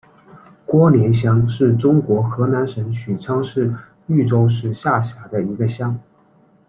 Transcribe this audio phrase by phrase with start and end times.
[0.65, 3.71] 郭连乡是中国河南省许昌市
[4.07, 5.95] 禹州市下辖的一个乡。